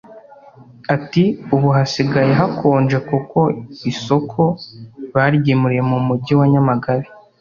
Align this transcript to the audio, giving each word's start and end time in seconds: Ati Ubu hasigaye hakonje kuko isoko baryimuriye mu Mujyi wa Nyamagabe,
Ati 0.95 1.23
Ubu 1.53 1.67
hasigaye 1.77 2.31
hakonje 2.39 2.97
kuko 3.09 3.39
isoko 3.91 4.41
baryimuriye 5.13 5.81
mu 5.91 5.97
Mujyi 6.07 6.33
wa 6.39 6.45
Nyamagabe, 6.53 7.05